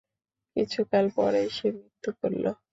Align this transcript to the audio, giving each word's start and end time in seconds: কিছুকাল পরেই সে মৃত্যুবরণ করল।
কিছুকাল 0.55 1.05
পরেই 1.17 1.47
সে 1.57 1.67
মৃত্যুবরণ 1.75 2.15
করল। 2.21 2.45